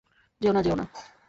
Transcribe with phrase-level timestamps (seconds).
[0.41, 0.85] যেওনা, যেওনা।